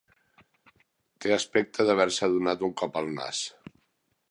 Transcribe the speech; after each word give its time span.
Té 1.25 1.35
aspecte 1.35 1.87
d'haver-se 1.89 2.31
donat 2.39 2.65
un 2.69 2.75
cop 2.83 3.01
al 3.03 3.15
nas. 3.21 3.45